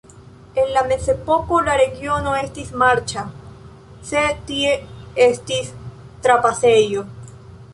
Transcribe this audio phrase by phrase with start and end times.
[0.59, 3.25] En la mezepoko la regiono estis marĉa,
[4.13, 4.73] sed tie
[5.27, 5.71] estis
[6.27, 7.05] trapasejo.